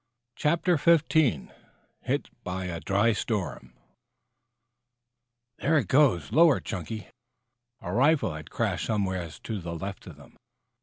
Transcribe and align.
CHAPTER 0.35 0.77
XV 0.77 1.03
HIT 2.05 2.29
BY 2.43 2.65
A 2.65 2.79
DRY 2.79 3.13
STORM 3.13 3.73
"There 5.59 5.77
it 5.77 5.87
goes! 5.89 6.31
Lower, 6.31 6.59
Chunky!" 6.59 7.09
A 7.81 7.93
rifle 7.93 8.33
had 8.33 8.49
crashed 8.49 8.87
somewhere 8.87 9.29
to 9.29 9.61
the 9.61 9.75
left 9.75 10.07
of 10.07 10.15
them. 10.15 10.37